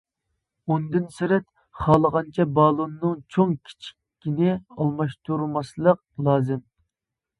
ئۇندىن 0.71 1.03
سىرت، 1.17 1.45
خالىغانچە 1.81 2.47
بالوننىڭ 2.55 3.21
چوڭ 3.35 3.53
كىچىكىنى 3.69 4.57
ئالماشتۇرماسلىق 4.57 6.03
لازىم. 6.31 6.69